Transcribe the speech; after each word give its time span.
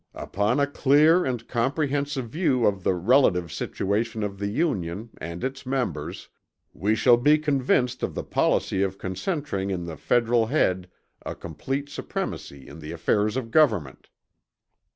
"Upon 0.15 0.59
a 0.59 0.65
clear 0.65 1.23
and 1.23 1.47
comprehensive 1.47 2.27
view 2.27 2.65
of 2.65 2.83
the 2.83 2.95
relative 2.95 3.51
situation 3.51 4.23
of 4.23 4.39
the 4.39 4.47
Union, 4.47 5.11
and 5.19 5.43
its 5.43 5.63
members, 5.63 6.27
we 6.73 6.95
shall 6.95 7.17
be 7.17 7.37
convinced 7.37 8.01
of 8.01 8.15
the 8.15 8.23
policy 8.23 8.81
of 8.81 8.97
concentring 8.97 9.69
in 9.69 9.85
the 9.85 9.97
federal 9.97 10.47
head 10.47 10.89
a 11.23 11.35
complete 11.35 11.87
supremacy 11.87 12.67
in 12.67 12.79
the 12.79 12.91
affairs 12.91 13.37
of 13.37 13.51
government." 13.51 14.09